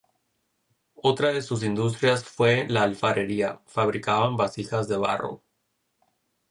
[0.95, 5.43] Otra de sus industrias fue la alfarería; fabricaban vasijas de barro.